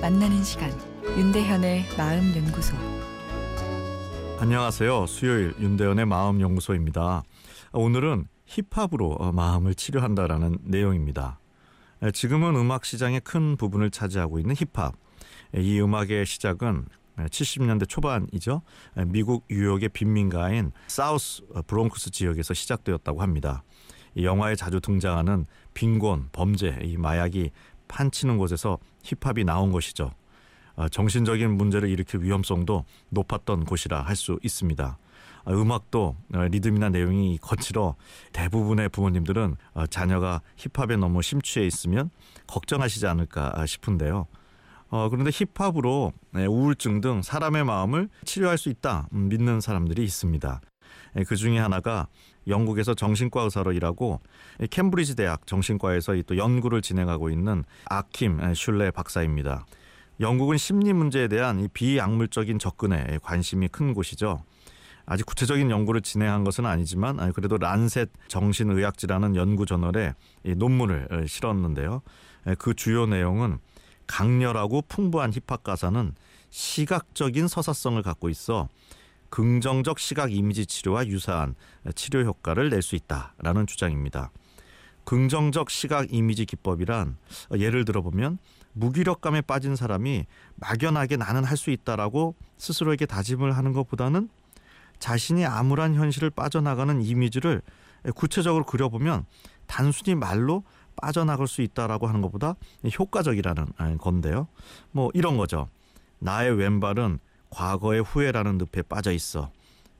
[0.00, 0.70] 만나는 시간
[1.04, 2.76] 윤대현의 마음 연구소
[4.38, 5.06] 안녕하세요.
[5.06, 7.24] 수요일 윤대현의 마음 연구소입니다.
[7.72, 11.40] 오늘은 힙합으로 어, 마음을 치료한다라는 내용입니다.
[12.14, 14.94] 지금은 음악 시장의 큰 부분을 차지하고 있는 힙합.
[15.56, 18.62] 이 음악의 시작은 70년대 초반이죠.
[19.08, 23.64] 미국 뉴욕의 빈민가인 사우스 브롱크스 지역에서 시작되었다고 합니다.
[24.14, 27.50] 이 영화에 자주 등장하는 빈곤, 범죄, 이 마약이
[27.88, 30.12] 판치는 곳에서 힙합이 나온 것이죠.
[30.76, 34.98] 어, 정신적인 문제를 일으킬 위험성도 높았던 곳이라 할 수 있습니다.
[35.44, 37.96] 어, 음악도 어, 리듬이나 내용이 거칠어
[38.32, 39.56] 대부분의 부모님들은
[39.90, 42.10] 자녀가 힙합에 너무 심취해 있으면
[42.46, 44.26] 걱정하시지 않을까 싶은데요.
[45.10, 50.60] 그런데 힙합으로 네, 우울증 등 사람의 마음을 치료할 수 있다 음, 믿는 사람들이 있습니다.
[51.26, 52.06] 그 중에 하나가
[52.46, 54.20] 영국에서 정신과 의사로 일하고
[54.70, 59.66] 캠브리지 대학 정신과에서 또 연구를 진행하고 있는 아킴 슐레 박사입니다.
[60.20, 64.42] 영국은 심리 문제에 대한 이 비약물적인 접근에 관심이 큰 곳이죠.
[65.06, 70.14] 아직 구체적인 연구를 진행한 것은 아니지만 그래도 란셋 정신의학지라는 연구 저널에
[70.44, 72.02] 논문을 실었는데요.
[72.58, 73.58] 그 주요 내용은
[74.06, 76.14] 강렬하고 풍부한 힙합 가사는
[76.50, 78.68] 시각적인 서사성을 갖고 있어
[79.30, 81.54] 긍정적 시각 이미지 치료와 유사한
[81.94, 84.30] 치료 효과를 낼 수 있다라는 주장입니다.
[85.04, 87.16] 긍정적 시각 이미지 기법이란
[87.56, 88.38] 예를 들어 보면
[88.72, 94.28] 무기력감에 빠진 사람이 막연하게 나는 할 수 있다라고 스스로에게 다짐을 하는 것보다는
[94.98, 97.62] 자신이 암울한 현실을 빠져나가는 이미지를
[98.14, 99.24] 구체적으로 그려보면
[99.66, 100.64] 단순히 말로
[100.96, 102.54] 빠져나갈 수 있다라고 하는 것보다
[102.98, 104.48] 효과적이라는 건데요.
[104.90, 105.68] 뭐 이런 거죠.
[106.18, 107.18] 나의 왼발은
[107.50, 109.50] 과거의 후회라는 늪에 빠져 있어.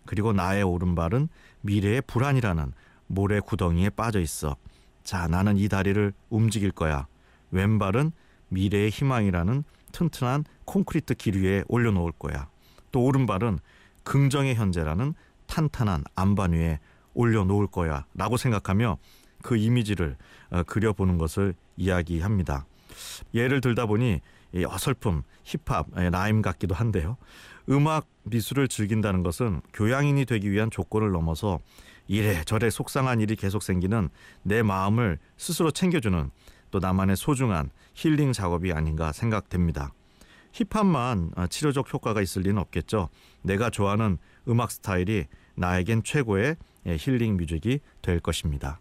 [0.07, 1.29] 그리고 나의 오른발은
[1.63, 2.73] 미래의 불안이라는
[3.07, 4.57] 모래 구덩이에 빠져 있어.
[5.03, 7.07] 자, 나는 이 다리를 움직일 거야.
[7.51, 8.13] 왼발은
[8.49, 12.49] 미래의 희망이라는 튼튼한 콘크리트 길 위에 올려놓을 거야.
[12.93, 13.59] 또 오른발은
[14.05, 15.15] 긍정의 현재라는
[15.47, 16.79] 탄탄한 안반 위에
[17.15, 18.05] 올려놓을 거야.
[18.15, 18.99] 라고 생각하며
[19.43, 20.17] 그 이미지를
[20.51, 22.67] 어, 그려보는 것을 이야기합니다.
[23.35, 24.21] 예를 들다 보니
[24.67, 27.17] 어설픔, 힙합, 라임 같기도 한데요.
[27.69, 31.59] 음악 미술을 즐긴다는 것은 교양인이 되기 위한 조건을 넘어서
[32.07, 34.09] 이래저래 속상한 일이 계속 생기는
[34.43, 36.31] 내 마음을 스스로 챙겨주는
[36.71, 39.93] 또 나만의 소중한 힐링 작업이 아닌가 생각됩니다.
[40.53, 43.11] 힙합만 치료적 효과가 있을 리는 없겠죠.
[43.43, 44.17] 내가 좋아하는
[44.49, 48.81] 음악 스타일이 나에겐 최고의 힐링 뮤직이 될 것입니다.